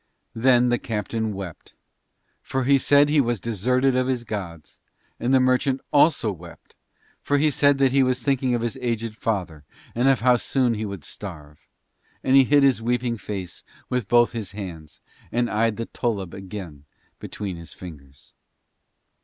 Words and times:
Then 0.33 0.69
the 0.69 0.79
captain 0.79 1.31
wept, 1.31 1.75
for 2.41 2.63
he 2.63 2.79
said 2.79 3.05
that 3.05 3.11
he 3.11 3.21
was 3.21 3.39
deserted 3.39 3.95
of 3.95 4.07
his 4.07 4.23
gods; 4.23 4.79
and 5.19 5.31
the 5.31 5.39
merchant 5.39 5.79
also 5.93 6.31
wept, 6.31 6.75
for 7.21 7.37
he 7.37 7.51
said 7.51 7.77
that 7.77 7.91
he 7.91 8.01
was 8.01 8.23
thinking 8.23 8.55
of 8.55 8.63
his 8.63 8.79
aged 8.81 9.15
father, 9.15 9.63
and 9.93 10.07
of 10.07 10.21
how 10.21 10.37
soon 10.37 10.73
he 10.73 10.87
would 10.87 11.03
starve, 11.03 11.67
and 12.23 12.35
he 12.35 12.45
hid 12.45 12.63
his 12.63 12.81
weeping 12.81 13.15
face 13.17 13.63
with 13.89 14.07
both 14.09 14.31
his 14.31 14.53
hands, 14.53 15.01
and 15.31 15.51
eyed 15.51 15.77
the 15.77 15.85
tollub 15.85 16.33
again 16.33 16.85
between 17.19 17.55
his 17.55 17.73
fingers. 17.73 18.33